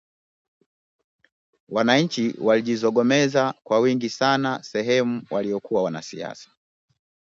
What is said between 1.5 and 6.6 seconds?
Wananchi walijizongomeza kwa wingi sana sehemu walikokuwa wanasiasa